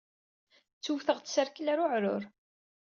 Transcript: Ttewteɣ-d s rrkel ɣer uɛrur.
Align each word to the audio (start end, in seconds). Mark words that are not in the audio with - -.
Ttewteɣ-d 0.77 1.27
s 1.27 1.35
rrkel 1.45 1.67
ɣer 1.71 1.77
uɛrur. 1.83 2.23